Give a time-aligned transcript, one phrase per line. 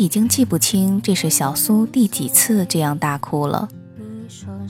[0.00, 3.68] 已经记不清这是小苏第几次这样大哭了。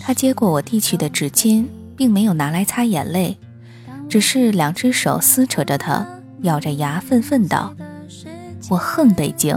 [0.00, 3.36] 他接过我递去的纸巾，并没有拿来擦眼泪，
[4.08, 6.04] 只是两只手撕扯着它，
[6.42, 7.72] 咬着牙愤愤道
[8.70, 9.56] ：“我恨北京。”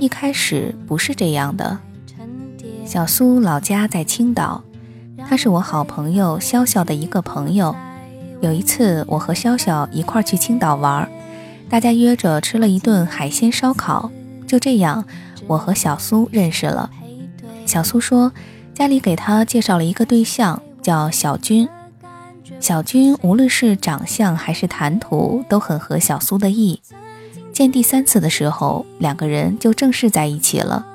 [0.00, 1.78] 一开始不是这样的。
[2.84, 4.64] 小苏老家在青岛，
[5.28, 7.76] 他是我好朋友潇潇的一个朋友。
[8.40, 11.08] 有一次，我和潇潇一块去青岛玩。
[11.68, 14.10] 大家约着吃了一顿海鲜烧烤，
[14.46, 15.04] 就这样，
[15.46, 16.90] 我和小苏认识了。
[17.66, 18.32] 小苏说，
[18.72, 21.68] 家里给他介绍了一个对象，叫小军。
[22.60, 26.80] 小军无论是长相还是谈吐，都很合小苏的意。
[27.52, 30.86] 见第三次的时候，两个人就正式在一起了。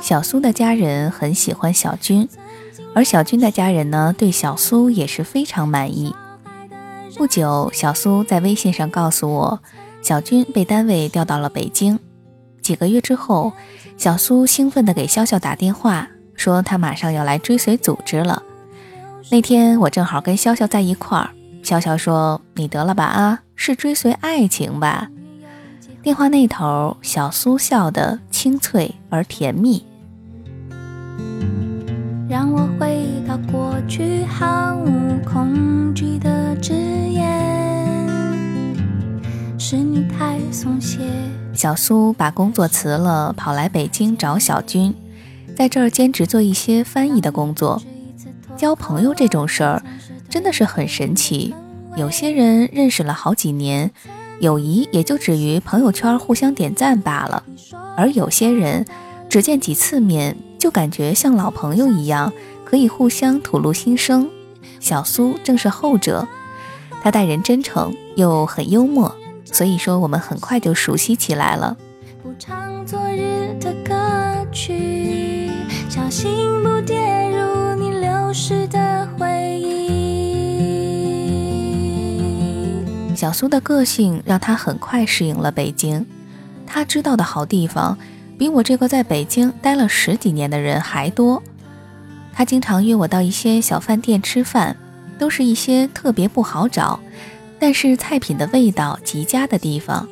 [0.00, 2.28] 小苏的家人很喜欢小军，
[2.94, 6.14] 而小军的家人呢，对小苏也是非常满意。
[7.16, 9.60] 不久，小苏在微信上告诉我，
[10.02, 11.98] 小军被单位调到了北京。
[12.62, 13.52] 几个月之后，
[13.96, 18.42] 小苏兴奋地给潇潇打电话，说他马上要来追随组织了。
[19.30, 21.30] 那天我正好跟潇潇在一块儿，
[21.62, 25.08] 潇潇说：“你得了吧啊，是追随爱情吧？”
[26.02, 29.84] 电话那头，小苏笑得清脆而甜蜜。
[32.32, 38.08] 让我回到过去，毫无恐惧的誓言。
[39.58, 41.00] 是你太松懈。
[41.52, 44.94] 小苏把工作辞了，跑来北京找小军，
[45.54, 47.82] 在这儿兼职做一些翻译的工作。
[48.56, 49.82] 交朋友这种事儿
[50.30, 51.54] 真的是很神奇。
[51.98, 53.90] 有些人认识了好几年，
[54.40, 57.42] 友谊也就止于朋友圈互相点赞罢了；
[57.94, 58.86] 而有些人
[59.28, 60.34] 只见几次面。
[60.62, 62.32] 就感觉像老朋友一样，
[62.64, 64.30] 可以互相吐露心声。
[64.78, 66.28] 小苏正是后者，
[67.02, 69.12] 他待人真诚又很幽默，
[69.44, 71.76] 所以说我们很快就熟悉起来了。
[72.22, 73.92] 不唱昨日的歌
[74.52, 75.50] 曲，
[75.88, 76.30] 小心
[76.62, 76.96] 不跌
[77.30, 79.90] 入你流失的回忆。
[83.16, 86.06] 小苏的个性让他很快适应了北京，
[86.68, 87.98] 他知道的好地方。
[88.38, 91.42] 比我这个在北京待了十几年的人还多。
[92.32, 94.76] 他经常约我到一些小饭店吃饭，
[95.18, 96.98] 都是一些特别不好找，
[97.58, 100.08] 但是菜品的味道极佳的地方。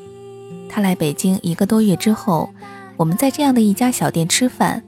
[0.69, 2.51] 他来北京一个多月之后，
[2.97, 4.83] 我们在这样的一家小店吃饭。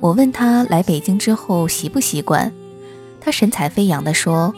[0.00, 2.52] 我问他来北京之后习不习惯，
[3.20, 4.54] 他神采飞扬地说：“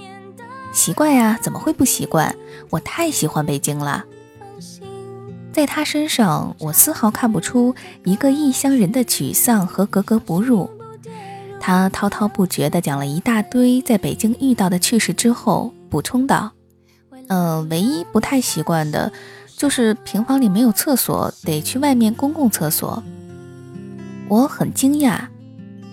[0.72, 2.37] 习惯呀，怎么会不习惯？
[2.69, 4.04] 我太喜欢北京了。”
[5.53, 7.75] 在他身上，我丝毫看不出
[8.05, 10.71] 一个异乡人的沮丧和格格不入。
[11.59, 16.53] 他滔滔不绝地讲了一大堆在北京遇到的趣事之后，补充道
[17.28, 19.12] ：“嗯，唯一不太习惯的，
[19.56, 23.03] 就是平房里没有厕所，得去外面公共厕所。”
[24.28, 25.27] 我很惊讶，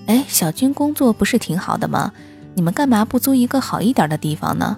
[0.05, 2.13] 哎，小军工作不是挺好的吗？
[2.53, 4.77] 你们干嘛不租一个好一点的地方呢？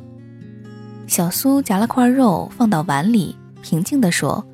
[1.05, 4.45] 小苏夹了块肉放到碗里，平静地说。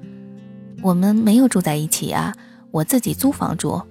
[0.86, 2.36] 我们没有住在一起呀，
[2.70, 3.82] 我自己租房住。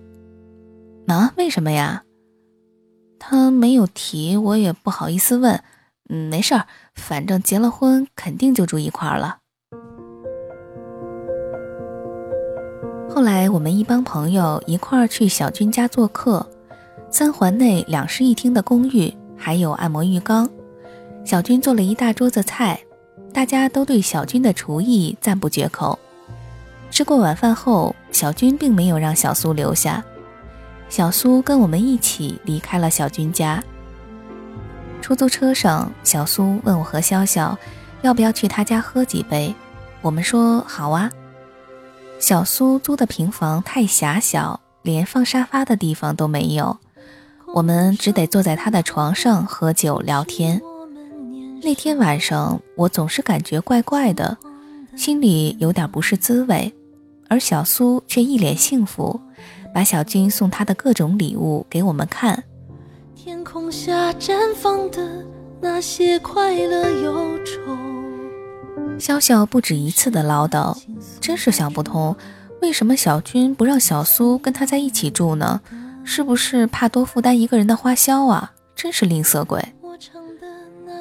[1.09, 1.35] 啊？
[1.37, 2.05] 为什么呀？
[3.19, 5.61] 他没有提，我也不好意思问。
[6.09, 9.39] 嗯，没事儿，反正结了婚肯定就住一块儿了。
[13.11, 16.49] 后来我们一帮朋友一块儿去小军家做客，
[17.11, 20.49] 三环内两室一厅的公寓，还有按摩浴缸。
[21.25, 22.81] 小军做了一大桌子菜，
[23.33, 25.99] 大家都对小军的厨艺赞不绝口。
[26.95, 30.01] 吃过晚饭后，小军并没有让小苏留下。
[30.89, 33.61] 小苏跟我们一起离开了小军家。
[35.03, 37.53] 出租车上，小苏问我和潇潇
[38.03, 39.53] 要不要去他家喝几杯？
[40.03, 41.11] 我们说好啊。
[42.21, 46.79] 小苏租的平房太狭小，连放沙发的地方都没有，
[47.55, 50.63] 我们只得坐在他的床上喝酒聊天。
[51.61, 54.39] 那天晚上，我总是感觉怪怪的，
[54.95, 56.73] 心里有点不是滋味，
[57.29, 59.21] 而小苏却一脸幸福，
[59.73, 62.45] 把小军送他的各种礼物给我们看。
[63.15, 65.25] 天空下绽放的
[65.61, 67.77] 那些快乐忧愁。
[68.99, 70.77] 潇潇不止一次的唠叨，
[71.21, 72.15] 真是想不通，
[72.61, 75.61] 为什么小军不让小苏跟他在一起住呢？
[76.05, 78.53] 是不是怕多负担一个人的花销啊？
[78.77, 79.65] 真是吝啬鬼。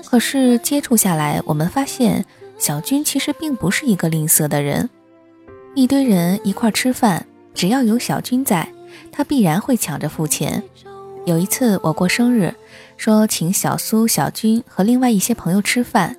[0.05, 2.25] 可是接触下来，我们发现
[2.57, 4.89] 小军其实并不是一个吝啬的人。
[5.75, 7.25] 一堆人一块吃饭，
[7.55, 8.69] 只要有小军在，
[9.11, 10.61] 他必然会抢着付钱。
[11.25, 12.53] 有一次我过生日，
[12.95, 16.15] 说请小苏、小军和另外一些朋友吃饭，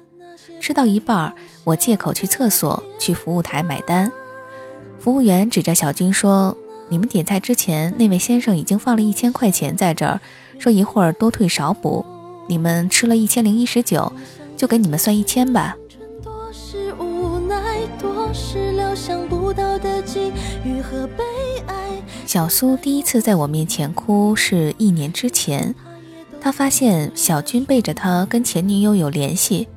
[0.61, 4.11] 吃到一半，我借口去厕所，去服务台买单。
[4.99, 6.57] 服务员指着小军说
[6.91, 10.21] ：“你们点菜之前，那位先生已经放了一千块钱在这儿，
[10.59, 12.05] 说一会儿多退少补。”
[12.49, 14.13] 你们吃了一千零一十九，
[14.57, 15.77] 就给你们算一千吧。
[18.95, 20.33] 想不到的际
[20.65, 21.09] 遇和
[22.27, 25.75] 小苏第一次在我面前哭是一年之前，
[26.41, 29.69] 他发现小军背着他跟前女友有联系。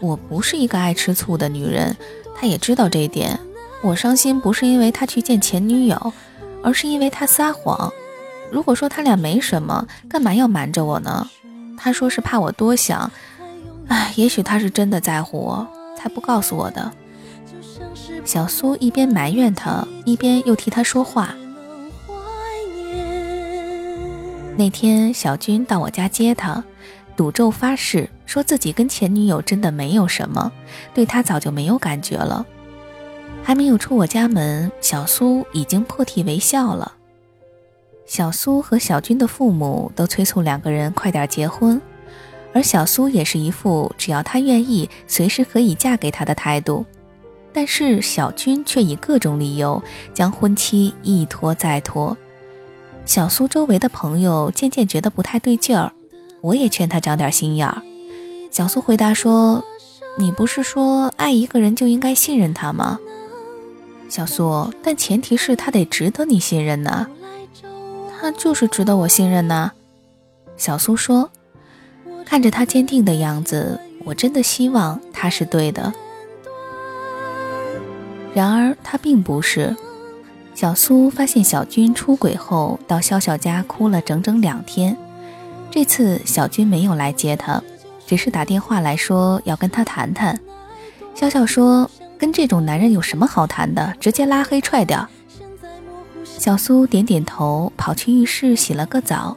[0.00, 1.96] 我不是一个爱吃醋的女人，
[2.36, 3.38] 他也知道这一点。
[3.82, 6.12] 我伤心不是因为他去见前女友，
[6.62, 7.92] 而是因为他撒谎。
[8.50, 11.28] 如果说他俩没什么，干嘛要瞒着我呢？
[11.76, 13.10] 他说是怕我多想，
[13.88, 15.66] 唉，也许他是真的在乎我，
[15.98, 16.92] 才不告诉我的。
[18.24, 21.34] 小苏一边埋怨他，一边又替他说话。
[24.56, 26.64] 那天小军到我家接他，
[27.16, 30.50] 赌咒发誓，说自己跟前女友真的没有什么，
[30.94, 32.46] 对他早就没有感觉了。
[33.42, 36.94] 还没有出我家门，小苏已经破涕为笑了。
[38.06, 41.80] 小苏和小军的父母都催促两个人快点结婚，
[42.54, 46.86] 而小苏也是一副只要他愿意，随时可以嫁给他的态度。
[47.54, 52.14] 但是小军却以各种理由将婚期一拖再拖。
[53.06, 55.92] 小苏周围的朋友渐渐觉得不太对劲儿，
[56.40, 57.80] 我也劝他长点心眼儿。
[58.50, 59.64] 小苏回答说
[60.18, 62.98] ：“你不是说爱一个人就应该信任他吗？”
[64.10, 67.06] 小苏，但前提是他得值得你信任呢。
[68.20, 69.72] 他就是值得我信任呢，
[70.56, 71.30] 小苏说。
[72.24, 75.92] 看着他坚定的样子，我真的希望他是对的。
[78.34, 79.74] 然而他并不是。
[80.54, 84.96] 小苏发现小军出轨后，到笑笑家哭了整整两天。
[85.70, 87.62] 这次小军没有来接他，
[88.06, 90.38] 只是打电话来说要跟他谈谈。
[91.14, 93.94] 笑笑说：“跟这种男人有什么好谈的？
[93.98, 95.08] 直接拉黑踹掉。”
[96.24, 99.36] 小苏点点头，跑去浴室洗了个澡。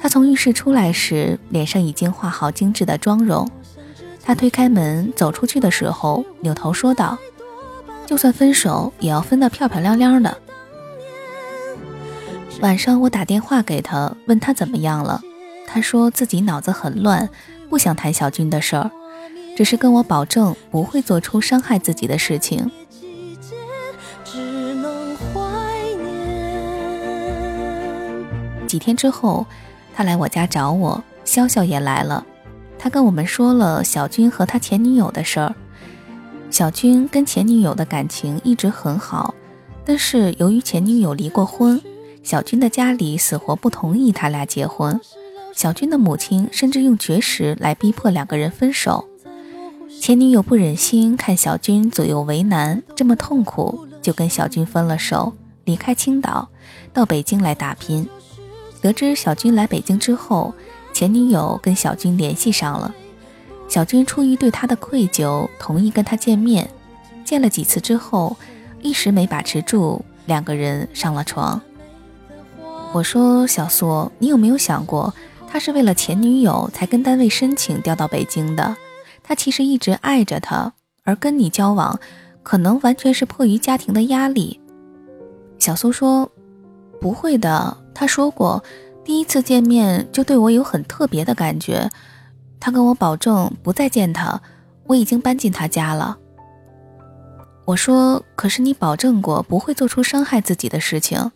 [0.00, 3.46] 他从浴室出来时，脸上已经化好精致的妆容。
[4.22, 7.18] 他推开门走出去的时候，扭头说道
[8.10, 10.36] ：“就算分手，也要分得漂漂亮亮的。”
[12.60, 15.20] 晚上我打电话给他，问他怎么样了。
[15.64, 17.28] 他说自己脑子很乱，
[17.68, 18.90] 不想谈小军的事儿，
[19.56, 22.68] 只是跟我保证不会做出伤害自己的事情。
[28.66, 29.46] 几天之后，
[29.94, 32.26] 他来我家找我，潇潇也来了。
[32.76, 35.54] 他跟我们说了小军和他前女友的事儿。
[36.50, 39.34] 小军跟前女友的感情一直很好，
[39.84, 41.80] 但是由于前女友离过婚，
[42.22, 45.00] 小军的家里死活不同意他俩结婚。
[45.54, 49.08] 小军的母亲甚至用绝食来逼迫两个人分手。
[50.00, 55.32] 前女友不忍心看小军左右为难，这么痛苦，就跟小军分了手，
[55.64, 56.48] 离开青岛，
[56.92, 58.08] 到北京来打拼。
[58.80, 60.52] 得知小军来北京之后，
[60.92, 62.94] 前女友跟小军联系上了。
[63.70, 66.68] 小军出于对他的愧疚，同意跟他见面。
[67.24, 68.36] 见了几次之后，
[68.82, 71.62] 一时没把持住，两个人上了床。
[72.92, 75.14] 我说：“小苏，你有没有想过，
[75.46, 78.76] 他是为了前女友才跟单位申请调到北京的？
[79.22, 80.72] 他其实一直爱着她，
[81.04, 82.00] 而跟你交往，
[82.42, 84.58] 可能完全是迫于家庭的压力。”
[85.60, 86.28] 小苏说
[87.00, 88.64] ：“不会的。”他说过，
[89.04, 91.88] 第一次见面就对我有很特别的感觉。
[92.60, 94.40] 他跟我保证不再见他，
[94.84, 96.18] 我已经搬进他家了。
[97.64, 101.32] 我说：“可是你保证过不会做出伤害自己的事情。”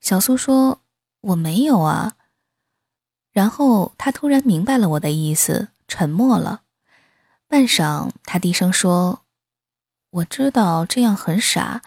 [0.00, 0.80] 小苏说
[1.22, 2.14] ：“我没有啊。”
[3.32, 6.62] 然后他突然明白了我的意思，沉默了。
[7.48, 9.22] 半晌，他低声说
[10.10, 11.82] ：“我知道这样很傻，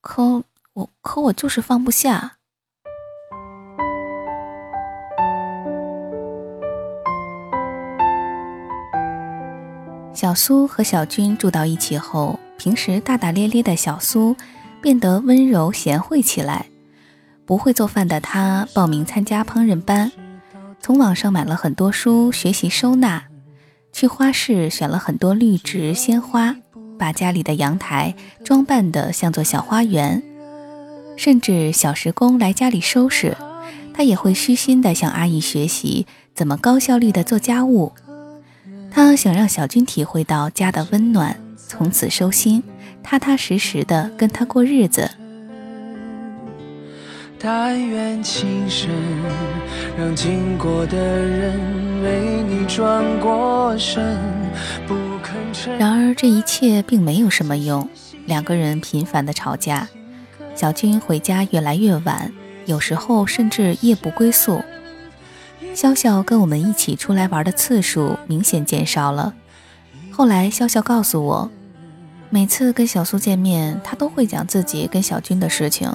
[0.00, 2.35] 可我可我就是放不下。”
[10.16, 14.34] 小苏和小军住到一起后，平时大大咧咧的小苏
[14.80, 16.64] 变得温柔贤惠起来。
[17.44, 20.10] 不会做饭的他报名参加烹饪班，
[20.80, 23.24] 从网上买了很多书学习收纳，
[23.92, 26.56] 去花市选了很多绿植鲜花，
[26.98, 30.22] 把家里的阳台装扮得像座小花园。
[31.18, 33.36] 甚至小时工来家里收拾，
[33.92, 37.92] 他也会虚心地向阿姨学习怎么高效率地做家务。
[38.96, 41.38] 他想让小军体会到家的温暖，
[41.68, 42.62] 从此收心，
[43.02, 45.10] 踏踏实实的跟他过日子。
[47.38, 48.88] 但愿情深，
[49.98, 51.60] 让经过的人
[52.02, 54.16] 为你转过身，
[54.88, 55.36] 不肯
[55.78, 57.86] 然而这一切并没有什么用，
[58.24, 59.86] 两个人频繁的吵架，
[60.54, 62.32] 小军回家越来越晚，
[62.64, 64.64] 有时候甚至夜不归宿。
[65.76, 69.34] 潇潇跟我们一起出来玩的次数明显减少了。
[70.10, 71.50] 后来潇潇告诉我，
[72.30, 75.94] 每次跟小苏见面，他都会讲自己跟小军的事情，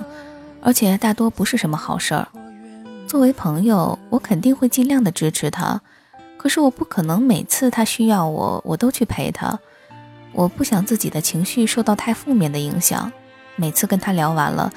[0.61, 2.27] 而且大多不是什么好事儿。
[3.07, 5.81] 作为朋友，我肯定会尽量的支持他，
[6.37, 9.59] 可是我不可能每次他需要我，我都去陪他。
[10.31, 13.11] 我不想自己的情绪受到太负面的影响。
[13.55, 14.71] 每次跟他聊完了，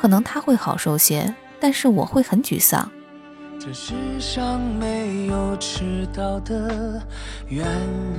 [0.00, 2.88] 可能他会好受些，但是我会很沮丧。
[3.58, 7.00] 这世上没有迟到的
[7.48, 7.64] 缘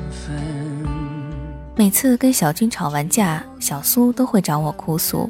[0.09, 0.35] 分。
[1.75, 5.29] 每次跟小军吵完架，小苏都会找我哭诉。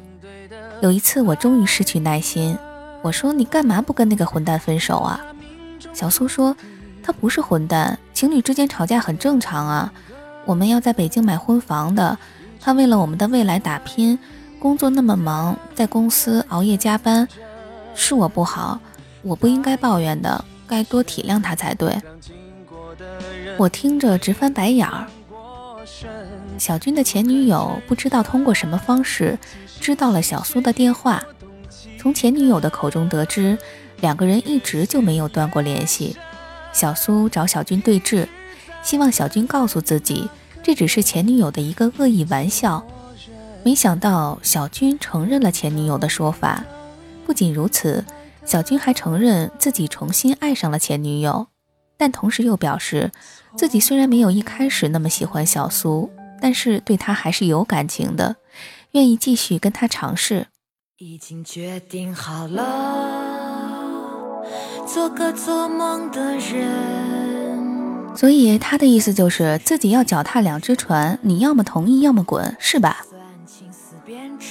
[0.81, 2.57] 有一次，我终于失去耐心，
[3.01, 5.19] 我说：“你干嘛不跟那个混蛋分手啊？”
[5.93, 6.55] 小苏说
[7.03, 9.91] ：“他不是混蛋，情侣之间吵架很正常啊。
[10.45, 12.17] 我们要在北京买婚房的，
[12.61, 14.17] 他为了我们的未来打拼，
[14.57, 17.27] 工作那么忙，在公司熬夜加班，
[17.93, 18.79] 是我不好。”
[19.27, 21.93] 我不应该抱怨的，该多体谅他才对。
[23.57, 25.05] 我听着直翻白眼儿。
[26.57, 29.37] 小军的前女友不知道通过什么方式
[29.79, 31.21] 知道了小苏的电话，
[31.99, 33.57] 从前女友的口中得知，
[33.99, 36.15] 两个人一直就没有断过联系。
[36.71, 38.27] 小苏找小军对峙，
[38.81, 40.29] 希望小军告诉自己，
[40.63, 42.85] 这只是前女友的一个恶意玩笑。
[43.63, 46.63] 没想到小军承认了前女友的说法，
[47.25, 48.05] 不仅如此。
[48.47, 51.47] 小军还承认自己重新爱上了前女友，
[51.97, 53.11] 但同时又表示，
[53.57, 56.09] 自己虽然没有一开始那么喜欢小苏，
[56.41, 58.37] 但是对她还是有感情的，
[58.91, 60.47] 愿意继续跟她尝试。
[60.99, 64.41] 已经决定好了，
[64.87, 68.15] 做个做梦的人。
[68.15, 73.05] 所以他的意思就是自己要脚踏两只船，你要么同意，要么滚，是吧？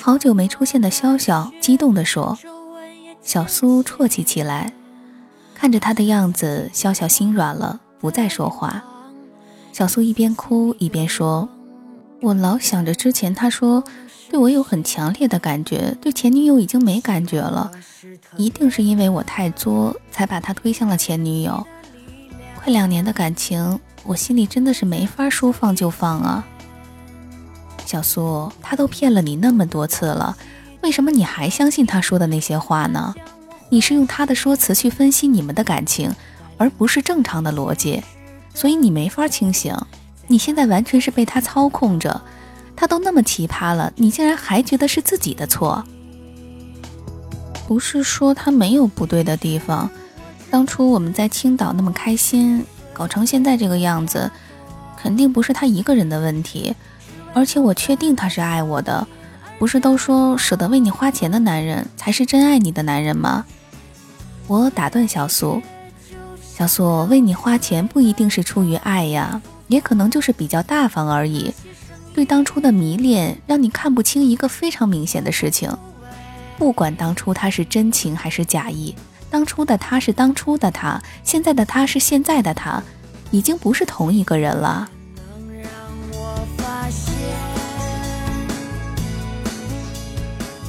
[0.02, 2.38] 好久没出现的潇潇激动地说。
[3.26, 4.73] 小苏啜泣起来，
[5.52, 8.85] 看着他的样子，笑笑心软了，不再说话。
[9.73, 11.49] 小苏一边哭一边说
[12.23, 13.83] ：“我老想着之前他说
[14.30, 17.68] 对我有很强烈的感觉，对前女友已经没感觉了，
[18.37, 21.66] 一定是因为我太作，才把他推向了前女友。
[22.54, 26.47] 快两年的感情，我心里真的是没法说放就放啊。”
[27.85, 30.37] 小苏，他都骗了你那么多次了。
[30.86, 33.12] 为什么你还相信他说的那些话呢？
[33.70, 36.14] 你是用他的说辞去分析你们的感情，
[36.58, 38.04] 而不是正常的逻辑，
[38.54, 39.76] 所以你没法清醒。
[40.28, 42.22] 你现在完全是被他操控着，
[42.76, 45.84] 他都那么奇葩了，你竟然还觉得是自己的错？
[47.66, 49.90] 不是说他没有不对的地方，
[50.52, 54.30] 当初我们在青岛那么开心，搞成现在这个样子，
[54.96, 56.76] 肯定不是他一个人的问题，
[57.34, 59.04] 而且我确定他是爱我的。
[59.58, 63.44] 不是都说舍得为你花钱的男人才是真爱你的男人吗？
[64.46, 65.60] 我打断小苏，
[66.40, 71.52] 小苏为你花钱不一定是出于爱呀，也可能就是比较大方而已。
[72.14, 75.70] 对当初的迷恋，让你看不清一个非常明显的事情。
[76.58, 78.94] 不管当初他是真情还是假意，
[79.30, 82.82] 当初的他是当初的他，现在的他是现在的他，
[83.30, 84.88] 已经不是同一个人了。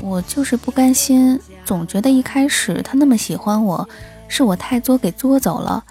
[0.07, 3.87] 我就是不甘心，总觉得一开始他那么喜欢我，
[4.29, 5.83] 是我太作给作走了。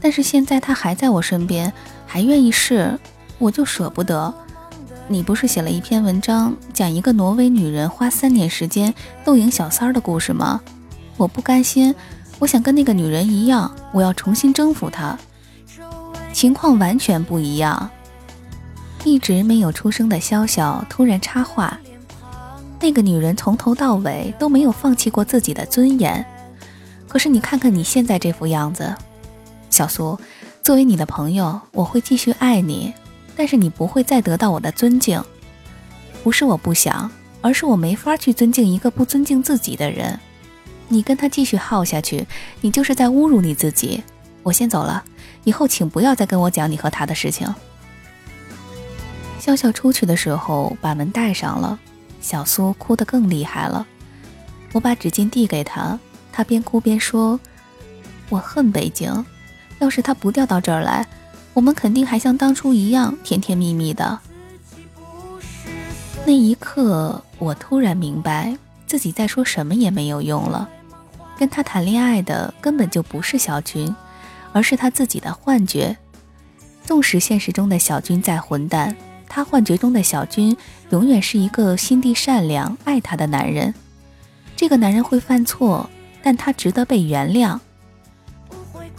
[0.00, 1.72] 但是现在他还在我身边，
[2.06, 2.98] 还愿意试，
[3.38, 4.32] 我就舍不得。
[5.08, 8.92] 你不是写了一篇文章，讲一个挪威女人花三年时间
[9.24, 10.60] 斗赢小三儿的故事吗？
[11.16, 11.94] 我不甘心，
[12.38, 15.18] 我想跟那个女人一样，我要重新征服她。
[16.32, 17.90] 情况完全不一样。
[19.04, 21.78] 一直没有出声的潇潇突然插话
[22.84, 26.22] ：“那个女人从头到尾都没有放弃过自己的尊严。
[27.08, 28.94] 可是你看看你现在这副样子，
[29.70, 30.18] 小苏，
[30.62, 32.92] 作为你的朋友，我会继续爱你，
[33.34, 35.18] 但是你不会再得到我的尊敬。
[36.22, 37.10] 不是我不想，
[37.40, 40.20] 而是我没法去尊敬一个不尊敬自己的人。
[40.88, 42.26] 你跟他继续耗下去，
[42.60, 44.04] 你就是在侮辱你自己。
[44.42, 45.02] 我先走了，
[45.44, 47.48] 以后请不要再跟我讲你和他的事情。”
[49.40, 51.80] 笑笑出去的时候，把门带上了。
[52.24, 53.86] 小苏哭得更厉害了。
[54.72, 55.98] 我把纸巾递给他，
[56.32, 57.38] 他边哭边说
[58.30, 59.24] ：“我恨北京，
[59.78, 61.06] 要是他不调到这儿来，
[61.52, 64.18] 我们肯定还像当初一样甜甜蜜蜜的。”
[66.24, 70.66] 那一刻，我突然明白，自己再说什么也没有用了。
[71.38, 73.94] 跟他谈恋爱的根本就不是小军，
[74.54, 75.94] 而是他自己的幻觉。
[76.84, 78.96] 纵使现实中的小军再混蛋。
[79.34, 80.56] 他幻觉中的小军
[80.90, 83.74] 永远是一个心地善良、爱他的男人。
[84.54, 85.90] 这个男人会犯错，
[86.22, 87.58] 但他值得被原谅。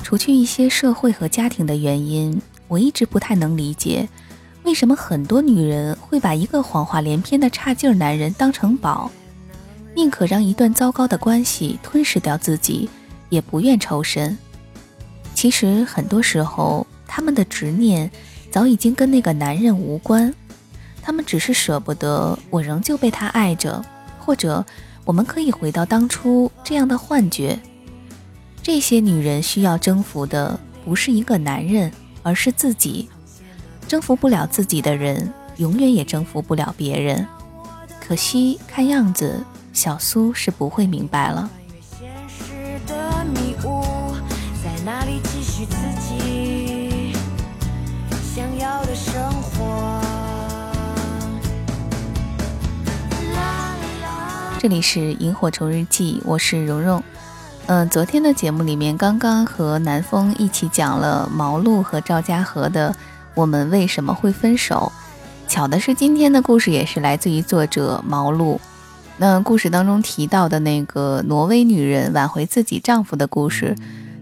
[0.04, 4.10] 除去一些社会和家庭的原因，我一直不太能理解，
[4.63, 9.10] 为什么很多女人会把一个谎话连篇的差劲男人当成宝，
[9.96, 12.89] 宁可让一段糟糕的关系吞噬掉自己，
[13.30, 14.38] 也不愿抽身。
[15.34, 18.12] 其实很多时候，他们的执念。
[18.56, 20.34] 早已经跟那个男人无关，
[21.02, 23.84] 他们只是舍不得我仍旧被他爱着，
[24.18, 24.66] 或者
[25.04, 27.60] 我们可以回到当初这样的幻觉。
[28.64, 31.92] 这些女人需要征服的不是一个男人，
[32.24, 33.10] 而是自己。
[33.90, 37.28] 征服不了自己的人，永远也征服不了别人。
[38.00, 39.44] 可惜，看样子
[39.74, 41.50] 小苏是不会明白了。
[54.66, 57.04] 这里是萤火虫日记，我是蓉蓉。
[57.68, 62.90] 嗯，昨天的节目里面，刚刚和南风一起讲了毛路和赵家河的
[63.36, 64.92] 《我们为什么会分手》。
[65.48, 68.60] 巧的是，今天的故事也是来自于作者毛路。
[69.18, 73.75] 那故事当中提到的那个挪威女人挽回自己丈夫的故事，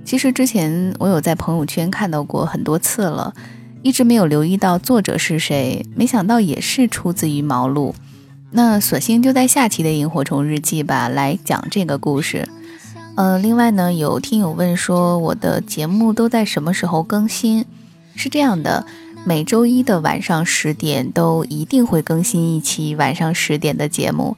[0.03, 3.33] 其实之前我有在朋友圈看到过很多次了，
[3.81, 7.95] 一直没有留意到作者是谁，没想到也是出自于毛路。
[8.55, 12.47] 那索性就在下期的萤火虫日记吧，来讲这个故事。
[13.15, 17.65] 呃，另外呢，有听友问说，我的节目都在什么时候更新？
[18.15, 18.85] 是这样的，
[19.25, 24.37] 每周一的晚上十点都一定会更新一期晚上十点的节目。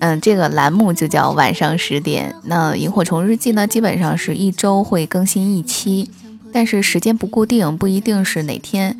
[0.00, 2.34] 嗯，这个栏目就叫晚上十点。
[2.44, 6.10] 那萤火虫日记呢，基本上是一周会更新一期，
[6.52, 8.96] 但是时间不固定，不一定是哪天。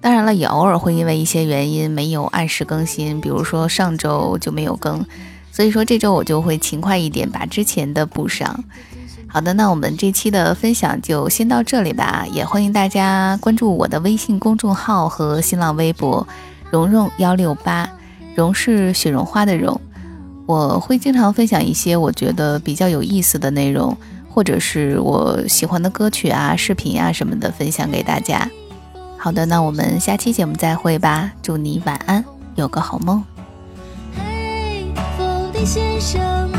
[0.00, 5.04] 当然了，也偶尔会因为一些原因没有按时更新，比如说上周就没有更，
[5.52, 8.64] 所以说这周我就会勤快一点，把之前的补上。
[9.26, 16.26] 好的，那我们这期的分享就先到这里吧，也欢迎大家关注我的微信公众号和新浪微博
[16.72, 17.88] “蓉蓉幺六八”，
[18.34, 19.78] 蓉是雪绒花的蓉，
[20.46, 23.96] 我会经常分享一些我觉得比较有意思的内容，
[24.28, 28.50] 或者是我喜欢的歌曲啊、视频啊什么的，分享给大家。
[29.22, 31.30] 好的，那我们下期节目再会吧。
[31.42, 33.22] 祝你晚安，有个好梦。
[34.16, 36.50] 嘿，风的先生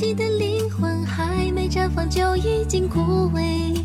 [0.00, 3.78] 己的灵魂，还没绽放就已经枯萎。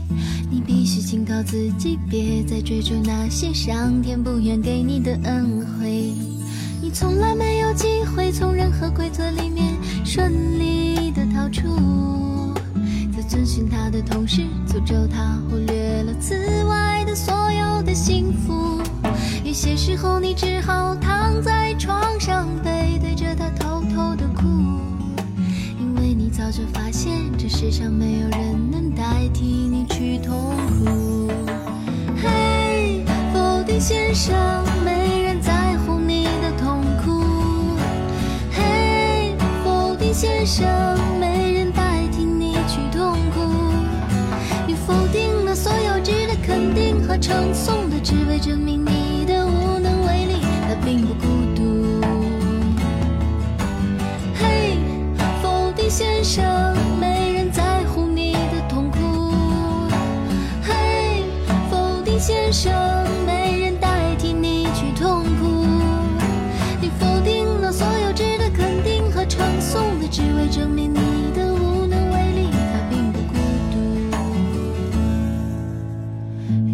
[0.49, 6.13] 你必须警告自己，别再追逐那些上天不愿给你的恩惠。
[6.81, 9.75] 你从来没有机会从任何规则里面
[10.05, 11.67] 顺利的逃出。
[13.13, 18.81] 在遵循他的同时，诅咒他忽略了此外的所有的幸福。
[19.43, 22.47] 有些时候，你只好躺在床上，
[26.45, 31.27] 早就发现，这世上没有人能代替你去痛苦。
[32.21, 33.03] 嘿，
[33.33, 34.35] 否定先生，
[34.85, 37.23] 没人在乎你的痛苦。
[38.51, 40.13] 嘿，否定。
[40.13, 40.67] 先生，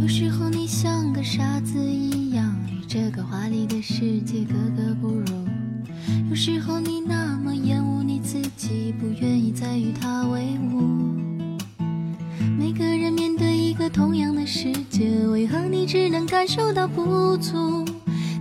[0.02, 5.26] 有时候你像个傻子一样，与这个华丽的世界格格不入。
[6.30, 10.82] 有时候你那么厌恶你自己，不愿意再与他为伍。
[12.58, 17.86] 每个人面对一个同样的世界，为何你只能感受到不足？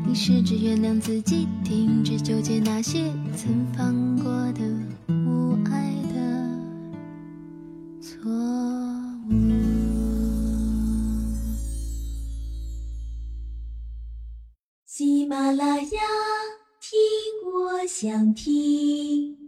[0.06, 4.60] 你试着原谅自己，停止纠结那些曾犯过的
[15.90, 15.98] 想，
[16.81, 17.00] 听
[17.53, 19.39] 我想听。